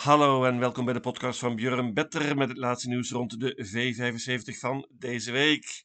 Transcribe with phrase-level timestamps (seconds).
[0.00, 3.66] Hallo en welkom bij de podcast van Björn Better met het laatste nieuws rond de
[3.66, 5.84] V75 van deze week.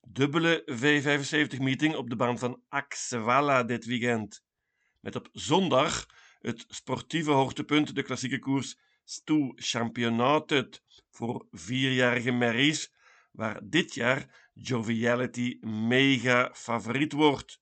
[0.00, 4.44] Dubbele V75-meeting op de baan van Axevalla dit weekend.
[5.00, 6.06] Met op zondag
[6.38, 12.92] het sportieve hoogtepunt, de klassieke koers Stoe Championatet voor vierjarige merries,
[13.32, 17.60] waar dit jaar Joviality mega favoriet wordt.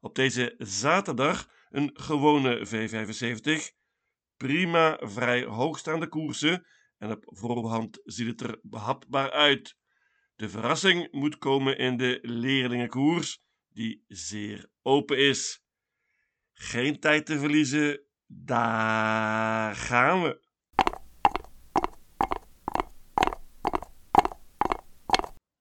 [0.00, 3.74] Op deze zaterdag een gewone V75
[4.36, 6.66] prima, vrij hoogstaande koersen
[6.98, 9.76] en op voorhand ziet het er behapbaar uit.
[10.36, 15.60] De verrassing moet komen in de leerlingenkoers, die zeer open is.
[16.52, 20.44] Geen tijd te verliezen, daar gaan we.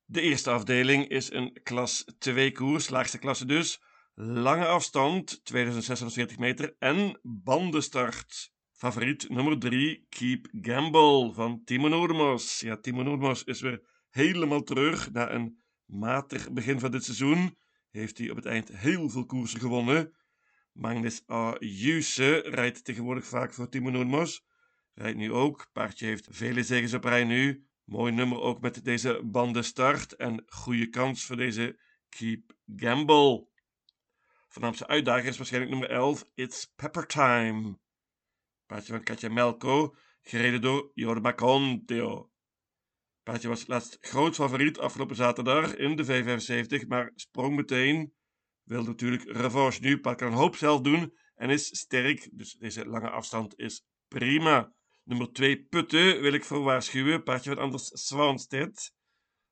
[0.05, 3.81] De eerste afdeling is een klas 2 koers, laagste klasse dus.
[4.13, 8.53] Lange afstand, 2640 meter en bandenstart.
[8.75, 12.59] Favoriet nummer 3, Keep Gamble van Timo Noormos.
[12.59, 15.11] Ja, Timo Noormos is weer helemaal terug.
[15.11, 17.57] Na een matig begin van dit seizoen
[17.91, 20.13] heeft hij op het eind heel veel koersen gewonnen.
[20.71, 24.45] Magnus Ayuse rijdt tegenwoordig vaak voor Timo Noormos.
[24.93, 25.69] Rijdt nu ook.
[25.73, 27.65] Paardje heeft vele zegens op rij nu.
[27.83, 30.15] Mooi nummer ook met deze bandenstart.
[30.15, 33.47] En goede kans voor deze Keep Gamble.
[34.47, 37.83] Voornaamste uitdager is waarschijnlijk nummer 11, It's Pepper Time.
[38.65, 42.31] Paardje van Katja Melko, gereden door Jorma Conteo.
[43.23, 48.13] Paardje was laatst groot favoriet afgelopen zaterdag in de V75, maar sprong meteen.
[48.63, 52.85] Wil natuurlijk revanche nu, paard kan een hoop zelf doen en is sterk, dus deze
[52.85, 54.73] lange afstand is prima.
[55.03, 58.93] Nummer 2 Putten wil ik voor waarschuwen, paardje van Anders Swanstedt.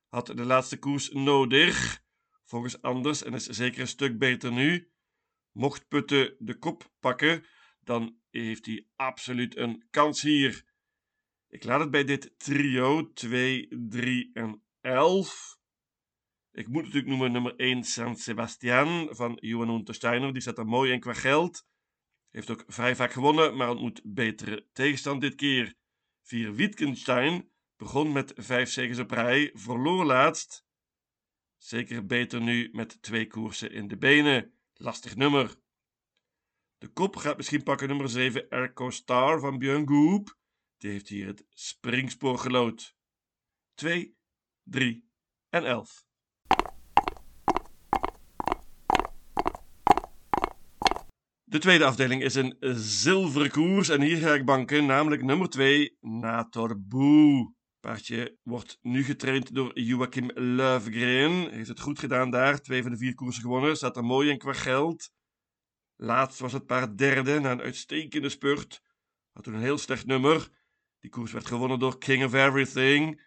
[0.07, 2.01] Had de laatste koers nodig,
[2.43, 4.91] volgens Anders, en is zeker een stuk beter nu.
[5.51, 7.45] Mocht Putten de kop pakken,
[7.83, 10.63] dan heeft hij absoluut een kans hier.
[11.47, 15.57] Ik laat het bij dit trio 2, 3 en 11.
[16.51, 20.33] Ik moet natuurlijk noemen nummer 1 San Sebastian van Johan Untersteiner.
[20.33, 21.65] Die staat er mooi in qua geld.
[22.29, 25.73] Heeft ook vrij vaak gewonnen, maar ontmoet betere tegenstand dit keer.
[26.21, 30.65] 4 Wittgenstein begon met 5 zegens op rij, verloor laatst.
[31.57, 34.53] Zeker beter nu met twee koersen in de benen.
[34.73, 35.61] Lastig nummer.
[36.83, 40.37] De kop gaat misschien pakken nummer 7 Erco Star van Björn Goop.
[40.77, 42.95] Die heeft hier het springspoor gelood.
[43.73, 44.15] 2,
[44.63, 45.09] 3
[45.49, 46.05] en 11.
[51.43, 55.97] De tweede afdeling is een zilveren koers en hier ga ik banken, namelijk nummer 2
[55.99, 57.53] Natorboe.
[57.79, 61.51] Paardje wordt nu getraind door Joachim Löfgren.
[61.51, 62.61] Heeft het goed gedaan daar.
[62.61, 63.77] Twee van de vier koersen gewonnen.
[63.77, 65.11] Staat er mooi in qua geld.
[66.03, 68.81] Laatst was het paard derde na een uitstekende spurt.
[69.31, 70.49] Had toen een heel slecht nummer.
[70.99, 73.21] Die koers werd gewonnen door King of Everything.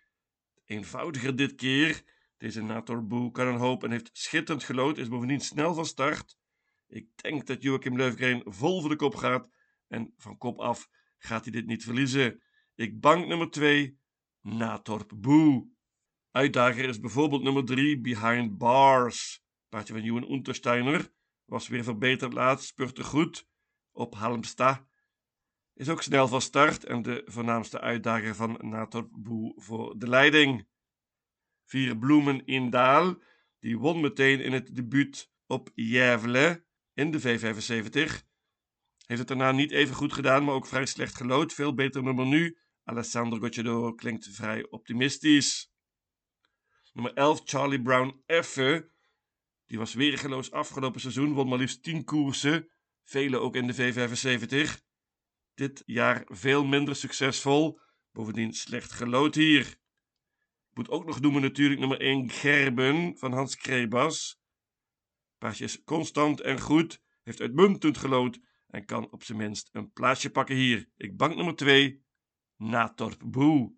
[0.64, 2.02] Eenvoudiger dit keer.
[2.36, 4.98] Deze Nator Boe kan een hoop en heeft schitterend gelood.
[4.98, 6.38] Is bovendien snel van start.
[6.86, 9.50] Ik denk dat Joachim Löfgren vol voor de kop gaat.
[9.88, 10.88] En van kop af
[11.18, 12.42] gaat hij dit niet verliezen.
[12.74, 13.98] Ik bank nummer 2,
[14.40, 15.68] Natorp Boe.
[16.30, 19.44] Uitdager is bijvoorbeeld nummer 3, Behind Bars.
[19.68, 21.14] Paardje van Johan Untersteiner.
[21.46, 23.48] Was weer verbeterd laatst, spurte goed
[23.92, 24.84] op Halmstad.
[25.74, 30.68] Is ook snel van start en de voornaamste uitdager van Nator Boe voor de leiding.
[31.64, 33.22] Vier bloemen in Daal,
[33.60, 36.64] die won meteen in het debuut op Jævle
[36.94, 38.24] in de V75.
[39.06, 41.52] Heeft het daarna niet even goed gedaan, maar ook vrij slecht gelood.
[41.52, 42.58] Veel beter nummer nu.
[42.84, 45.72] Alessandro Gocciadoro klinkt vrij optimistisch.
[46.92, 48.90] Nummer 11, Charlie Brown Effe.
[49.66, 52.68] Die was weergeloos afgelopen seizoen, won maar liefst 10 koersen,
[53.04, 54.84] vele ook in de V75.
[55.54, 57.80] Dit jaar veel minder succesvol,
[58.12, 59.66] bovendien slecht gelood hier.
[60.70, 64.40] Ik moet ook nog noemen natuurlijk nummer 1 Gerben van Hans Krebas.
[65.38, 70.30] Paardje is constant en goed, heeft uitmuntend gelood en kan op zijn minst een plaatsje
[70.30, 70.88] pakken hier.
[70.96, 72.04] Ik bank nummer 2,
[72.56, 73.74] Natorp Boe.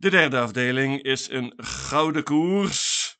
[0.00, 3.16] De derde afdeling is een gouden koers.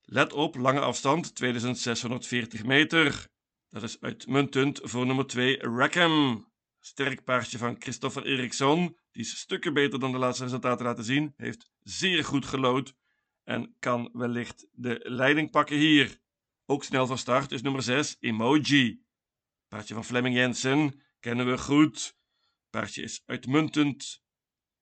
[0.00, 3.28] Let op, lange afstand, 2640 meter.
[3.68, 6.48] Dat is uitmuntend voor nummer 2 Rackham.
[6.78, 8.98] Sterk paardje van Christopher Eriksson.
[9.12, 11.32] Die is stukken beter dan de laatste resultaten laten zien.
[11.36, 12.94] Heeft zeer goed gelood.
[13.44, 16.18] En kan wellicht de leiding pakken hier.
[16.66, 19.02] Ook snel van start is nummer 6 Emoji.
[19.68, 22.16] Paardje van Fleming Jensen kennen we goed.
[22.70, 24.19] Paardje is uitmuntend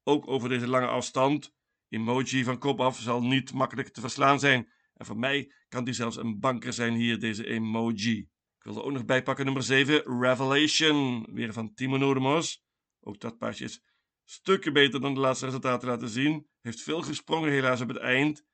[0.08, 1.52] ook over deze lange afstand.
[1.88, 4.72] Emoji van kop af zal niet makkelijk te verslaan zijn.
[4.94, 8.18] En voor mij kan die zelfs een banker zijn hier, deze emoji.
[8.58, 11.28] Ik wil er ook nog bijpakken nummer 7, Revelation.
[11.32, 12.62] Weer van Timo Nodemos.
[13.00, 13.82] Ook dat paardje is
[14.24, 16.46] stukken beter dan de laatste resultaten laten zien.
[16.60, 18.44] Heeft veel gesprongen helaas op het eind.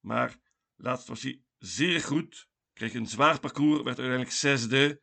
[0.00, 0.36] Maar
[0.76, 2.48] laatst was hij zeer goed.
[2.72, 5.02] Kreeg een zwaar parcours, werd uiteindelijk zesde.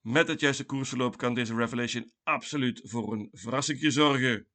[0.00, 4.48] Met het juiste koersverloop kan deze Revelation absoluut voor een verrassing zorgen.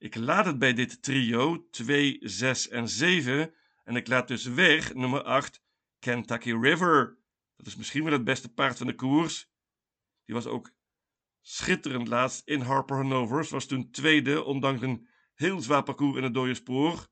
[0.00, 3.54] Ik laat het bij dit trio 2, 6 en 7
[3.84, 5.62] en ik laat dus weg nummer 8
[5.98, 7.18] Kentucky River.
[7.56, 9.50] Dat is misschien wel het beste paard van de koers.
[10.24, 10.72] Die was ook
[11.40, 13.50] schitterend laatst in Harper Hanovers.
[13.50, 17.08] Was toen tweede, ondanks een heel zwaar parcours in het dode spoor.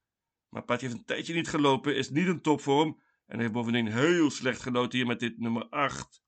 [0.49, 4.31] Maar paardje heeft een tijdje niet gelopen, is niet in topvorm en heeft bovendien heel
[4.31, 6.23] slecht geloten hier met dit nummer 8.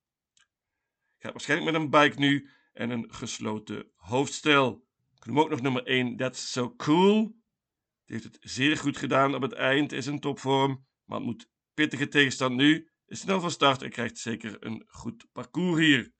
[1.19, 4.89] Gaat waarschijnlijk met een bike nu en een gesloten hoofdstel.
[5.21, 7.23] Ik noem ook nog nummer 1, That's So Cool.
[8.05, 11.51] Die heeft het zeer goed gedaan op het eind, is in topvorm, maar het moet
[11.75, 12.91] pittige tegenstand nu.
[13.07, 16.13] Is snel van start en krijgt zeker een goed parcours hier.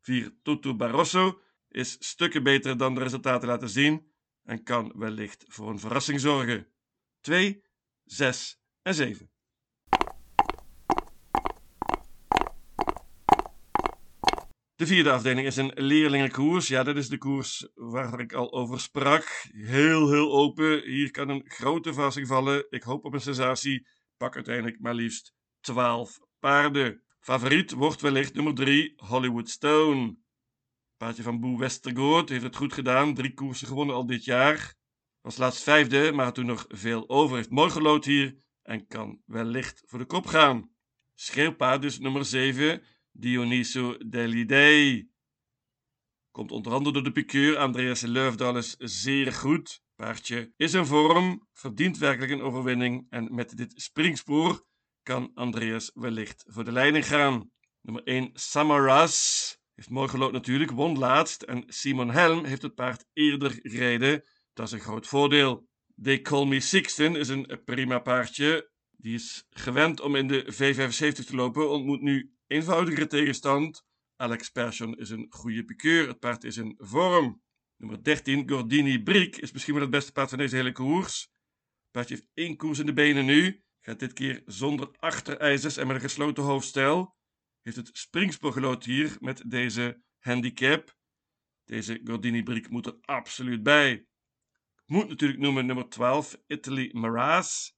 [0.00, 5.70] 4 Toto Barroso is stukken beter dan de resultaten laten zien en kan wellicht voor
[5.70, 6.72] een verrassing zorgen.
[7.20, 7.64] 2,
[8.04, 9.29] 6 en 7.
[14.80, 16.68] De vierde afdeling is een leerlingenkoers.
[16.68, 19.46] Ja, dat is de koers waar ik al over sprak.
[19.52, 20.82] Heel, heel open.
[20.82, 22.66] Hier kan een grote verrassing vallen.
[22.70, 23.86] Ik hoop op een sensatie.
[24.16, 27.02] Pak uiteindelijk maar liefst 12 paarden.
[27.18, 30.16] Favoriet wordt wellicht nummer 3, Hollywood Stone.
[30.96, 33.14] Paardje van Boe Westergoort heeft het goed gedaan.
[33.14, 34.74] Drie koersen gewonnen al dit jaar.
[35.20, 37.36] Was laatst vijfde, maar had toen nog veel over.
[37.36, 40.70] Heeft mooi gelood hier en kan wellicht voor de kop gaan.
[41.14, 42.82] Schreeuwpaard dus nummer 7,
[43.12, 45.08] Dioniso Delidei.
[46.30, 47.56] Komt onder andere door de piqueur.
[47.56, 49.82] Andreas Leufdal is zeer goed.
[49.94, 53.06] Paardje is in vorm, verdient werkelijk een overwinning.
[53.10, 54.64] En met dit springspoor
[55.02, 57.50] kan Andreas wellicht voor de leiding gaan.
[57.80, 59.58] Nummer 1, Samaras.
[59.74, 61.42] Heeft mooi gelood natuurlijk, won laatst.
[61.42, 64.24] En Simon Helm heeft het paard eerder gereden.
[64.52, 65.68] Dat is een groot voordeel.
[66.02, 68.70] They Call Me Sixten is een prima paardje.
[68.96, 73.86] Die is gewend om in de V75 te lopen, ontmoet nu eenvoudigere tegenstand.
[74.16, 76.08] Alex Persson is een goede piqueur.
[76.08, 77.42] Het paard is in vorm.
[77.76, 81.20] Nummer 13, Gordini Briek, is misschien wel het beste paard van deze hele koers.
[81.20, 83.64] Het paardje heeft één koers in de benen nu.
[83.80, 87.16] Gaat dit keer zonder achterijzers en met een gesloten hoofdstel.
[87.62, 90.96] Heeft het springspoor gelood hier met deze handicap.
[91.64, 94.06] Deze Gordini Briek moet er absoluut bij.
[94.86, 97.76] Moet natuurlijk noemen nummer 12, Italy Maras.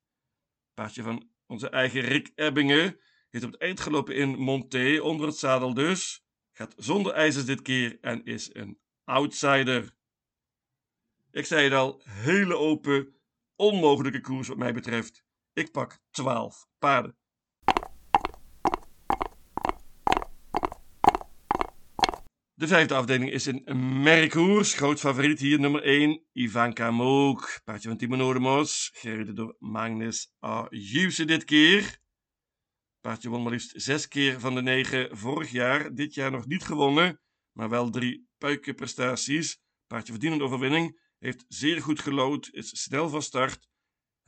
[0.75, 3.01] Paardje van onze eigen Rick Ebbingen.
[3.33, 6.25] Heeft op het eind gelopen in Monté, onder het zadel dus.
[6.53, 9.95] Gaat zonder ijzers dit keer en is een outsider.
[11.31, 13.15] Ik zei het al, hele open,
[13.57, 15.25] onmogelijke koers wat mij betreft.
[15.53, 17.17] Ik pak 12 paarden.
[22.55, 24.75] De vijfde afdeling is een merkkoers.
[24.75, 27.61] Groot favoriet hier nummer 1, Ivanka Mook.
[27.65, 32.01] Paardje van Timo Nodemos, gereden door Magnus Arjuse dit keer.
[33.03, 35.95] Paardje won maar liefst zes keer van de negen vorig jaar.
[35.95, 37.21] Dit jaar nog niet gewonnen,
[37.53, 39.61] maar wel drie puikenprestaties.
[39.87, 43.69] Paardje verdient een overwinning, heeft zeer goed gelood, is snel van start.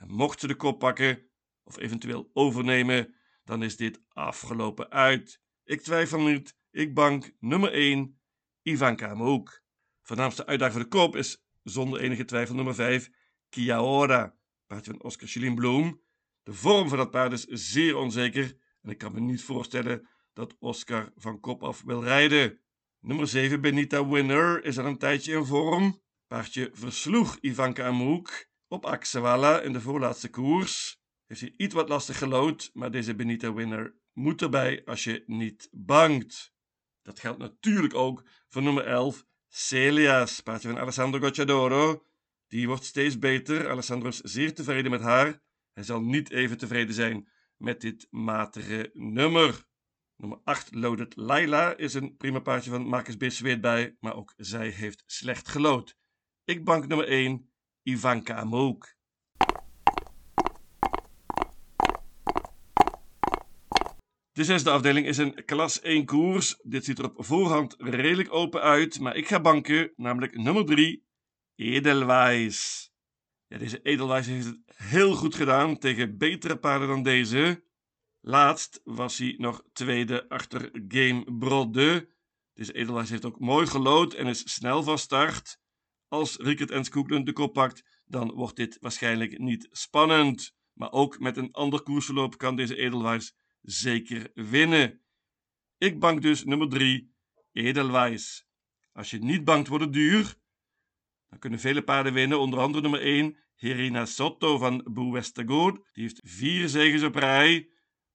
[0.07, 1.31] Mocht ze de kop pakken,
[1.63, 5.41] of eventueel overnemen, dan is dit afgelopen uit.
[5.65, 8.21] Ik twijfel niet, ik bank nummer 1,
[8.63, 9.63] Ivanka Mook.
[10.03, 13.11] Voornaamste uitdaging voor de kop is zonder enige twijfel nummer 5,
[13.49, 14.37] Kiaora.
[14.67, 16.03] Paardje van Oscar Chilin Bloem.
[16.43, 20.57] De vorm van dat paard is zeer onzeker en ik kan me niet voorstellen dat
[20.59, 22.61] Oscar van kop af wil rijden.
[23.01, 26.03] Nummer 7, Benita Winner, is al een tijdje in vorm.
[26.27, 31.01] Paardje versloeg Ivanka Mook op Axewala in de voorlaatste koers.
[31.27, 35.69] Heeft hij iets wat lastig gelood, maar deze Benita Winner moet erbij als je niet
[35.73, 36.53] bangt.
[37.03, 42.07] Dat geldt natuurlijk ook voor nummer 11, Celia's, paardje van Alessandro Gocciadoro.
[42.49, 43.71] Die wordt steeds beter.
[43.71, 45.43] Alessandro is zeer tevreden met haar.
[45.73, 47.29] Hij zal niet even tevreden zijn
[47.65, 49.65] met dit matige nummer.
[50.17, 53.25] Nummer 8, Loaded Laila, is een prima paardje van Marcus B.
[53.29, 55.97] Zweet bij, maar ook zij heeft slecht gelood.
[56.45, 57.51] Ik bank nummer 1,
[57.83, 58.95] Ivanka Mook.
[64.33, 66.61] De zesde afdeling is een klas 1 koers.
[66.63, 71.07] Dit ziet er op voorhand redelijk open uit, maar ik ga banken, namelijk nummer 3,
[71.55, 72.93] Edelweiss.
[73.47, 77.65] Ja, deze Edelweiss heeft het heel goed gedaan tegen betere paarden dan deze.
[78.21, 82.13] Laatst was hij nog tweede achter Game Brode.
[82.53, 85.59] Deze Edelweiss heeft ook mooi gelood en is snel van start.
[86.09, 90.55] Als Rickert en Skoeklen de kop pakt, dan wordt dit waarschijnlijk niet spannend.
[90.73, 95.03] Maar ook met een ander koersverloop kan deze Edelweiss zeker winnen.
[95.79, 97.15] Ik bank dus nummer 3,
[97.53, 98.47] Edelweiss.
[98.93, 100.37] Als je niet bankt, wordt het duur.
[101.35, 105.75] Dan kunnen vele paarden winnen, onder andere nummer 1, Herina Sotto van Boe Westergaard.
[105.93, 107.69] Die heeft vier zegens op rij.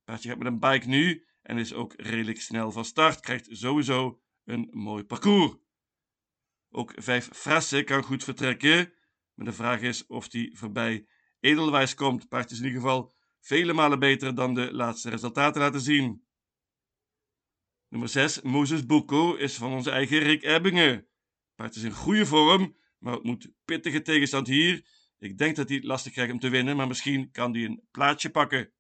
[0.03, 3.19] Paardje gaat met een bike nu en is ook redelijk snel van start.
[3.19, 5.55] Krijgt sowieso een mooi parcours.
[6.69, 8.93] Ook 5 Frasse kan goed vertrekken.
[9.33, 11.07] Maar de vraag is of die voorbij
[11.39, 12.27] Edelwijs komt.
[12.27, 16.25] Paard is in ieder geval vele malen beter dan de laatste resultaten laten zien.
[17.87, 21.07] Nummer 6, Moses Bucco, is van onze eigen Rick Ebbingen.
[21.55, 24.85] Paard is in goede vorm, maar het moet pittige tegenstand hier.
[25.19, 27.87] Ik denk dat hij het lastig krijgt om te winnen, maar misschien kan hij een
[27.91, 28.71] plaatsje pakken.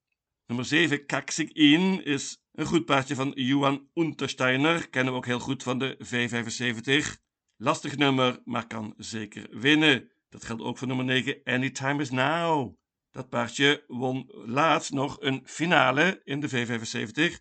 [0.45, 4.89] Nummer 7, Kaksik In, is een goed paardje van Johan Untersteiner.
[4.89, 7.21] Kennen we ook heel goed van de V75.
[7.55, 10.11] Lastig nummer, maar kan zeker winnen.
[10.29, 12.75] Dat geldt ook voor nummer 9, Anytime is Now.
[13.11, 17.35] Dat paardje won laatst nog een finale in de V75.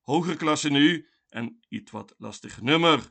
[0.00, 3.10] Hogere klasse nu en iets wat lastig nummer.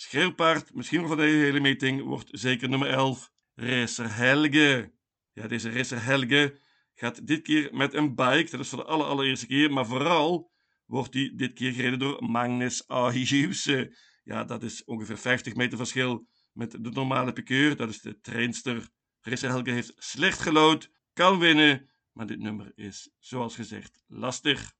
[0.00, 4.92] Schreeuwpaard, misschien van de hele meeting, wordt zeker nummer 11, Racer Helge.
[5.32, 6.60] Ja, deze Racer Helge
[6.94, 8.48] gaat dit keer met een bike.
[8.50, 10.50] Dat is voor de allereerste keer, maar vooral
[10.86, 13.96] wordt hij dit keer gereden door Magnus Ahiuse.
[14.22, 17.76] Ja, dat is ongeveer 50 meter verschil met de normale piqueur.
[17.76, 18.88] Dat is de trainster.
[19.20, 24.72] Racer Helge heeft slecht gelood, kan winnen, maar dit nummer is, zoals gezegd, lastig.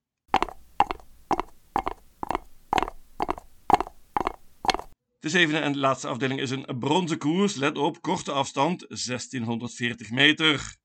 [5.20, 7.54] De zevende en laatste afdeling is een bronzen koers.
[7.54, 10.76] Let op, korte afstand, 1640 meter.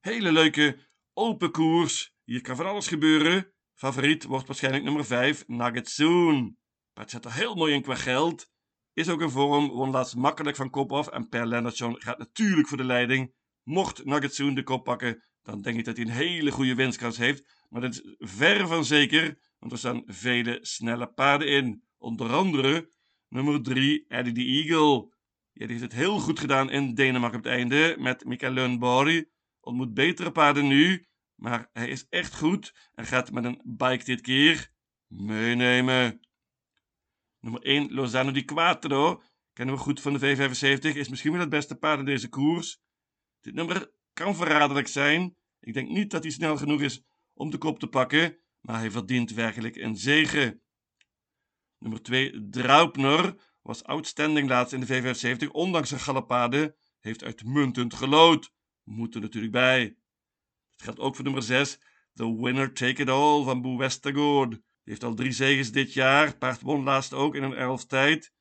[0.00, 2.14] Hele leuke, open koers.
[2.24, 3.52] Hier kan van alles gebeuren.
[3.74, 6.56] Favoriet wordt waarschijnlijk nummer 5, Nugget Soon.
[6.92, 8.50] Het zet er heel mooi in qua geld.
[8.92, 11.08] Is ook in vorm, won laatst makkelijk van kop af.
[11.08, 13.34] En Per Lennartson gaat natuurlijk voor de leiding.
[13.62, 17.16] Mocht Nugget Soon de kop pakken, dan denk ik dat hij een hele goede winstkans
[17.16, 17.64] heeft.
[17.68, 21.88] Maar dat is ver van zeker, want er staan vele snelle paarden in.
[22.00, 22.90] Onder andere
[23.28, 25.14] nummer 3, Eddie the Eagle.
[25.52, 29.24] Ja, die heeft het heel goed gedaan in Denemarken op het einde met Mikael Lundborg.
[29.60, 34.20] Ontmoet betere paarden nu, maar hij is echt goed en gaat met een bike dit
[34.20, 34.70] keer
[35.06, 36.20] meenemen.
[37.40, 39.22] Nummer 1, Lozano di Quattro.
[39.52, 40.96] Kennen we goed van de V75.
[40.96, 42.80] Is misschien wel het beste paard in deze koers.
[43.40, 45.36] Dit nummer kan verraderlijk zijn.
[45.60, 47.02] Ik denk niet dat hij snel genoeg is
[47.34, 50.60] om de kop te pakken, maar hij verdient werkelijk een zege.
[51.80, 55.50] Nummer 2, Draupner, was outstanding laatst in de V75.
[55.50, 58.52] Ondanks zijn galopade heeft uitmuntend gelood.
[58.82, 59.80] Moet er natuurlijk bij.
[60.70, 61.78] Het geldt ook voor nummer 6,
[62.14, 64.50] The Winner Take It All van Boe Westergaard.
[64.50, 66.36] Die heeft al drie zegens dit jaar.
[66.36, 68.32] Paard won laatst ook in een elf tijd.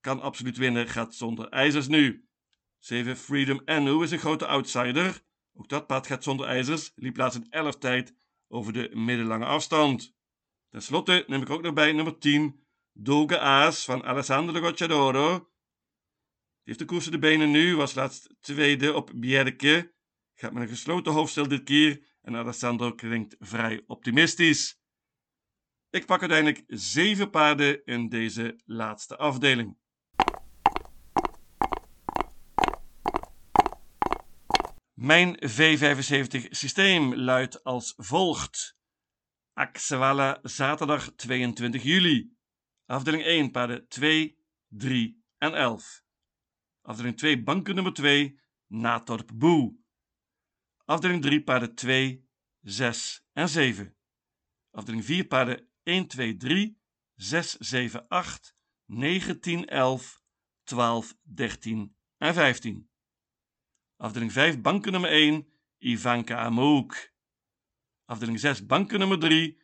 [0.00, 2.28] Kan absoluut winnen, gaat zonder ijzers nu.
[2.78, 5.22] 7 Freedom Anu is een grote outsider.
[5.52, 6.92] Ook dat paard gaat zonder ijzers.
[6.94, 8.14] Liep laatst een elf tijd
[8.48, 10.14] over de middellange afstand.
[10.70, 15.38] Ten slotte neem ik ook nog bij nummer 10, Doge Aas van Alessandro Gocciadoro.
[15.38, 15.48] Die
[16.62, 19.94] heeft de koers de benen nu, was laatst tweede op Bjerke.
[20.34, 24.80] Gaat met een gesloten hoofdstel dit keer en Alessandro klinkt vrij optimistisch.
[25.90, 29.78] Ik pak uiteindelijk zeven paarden in deze laatste afdeling.
[34.94, 38.79] Mijn V75 systeem luidt als volgt.
[39.52, 42.36] Axewalla, zaterdag 22 juli.
[42.86, 44.38] Afdeling 1, paarden 2,
[44.68, 46.02] 3 en 11.
[46.82, 49.78] Afdeling 2, banken nummer 2, Natorp Boe.
[50.84, 52.28] Afdeling 3, paarden 2,
[52.62, 53.96] 6 en 7.
[54.70, 56.78] Afdeling 4, paarden 1, 2, 3,
[57.16, 58.54] 6, 7, 8,
[58.86, 60.20] 9, 10, 11,
[60.64, 62.90] 12, 13 en 15.
[63.96, 65.46] Afdeling 5, banken nummer 1,
[65.78, 67.12] Ivanka Amouk.
[68.10, 69.58] Afdeling 6, banken nummer 3,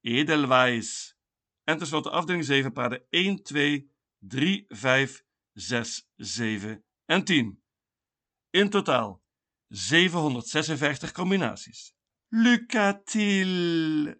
[0.00, 1.16] Edelweiss.
[1.64, 7.62] En tenslotte afdeling 7, paarden 1, 2, 3, 5, 6, 7 en 10.
[8.50, 9.22] In totaal
[9.68, 11.94] 756 combinaties.
[12.28, 14.14] Lucatil!